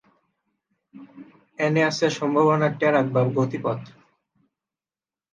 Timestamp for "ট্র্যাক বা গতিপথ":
2.79-3.79